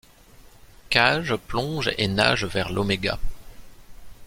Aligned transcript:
Cage 0.89 1.35
plonge 1.35 1.91
et 1.99 2.07
nage 2.07 2.45
vers 2.45 2.71
l'Oméga. 2.71 3.19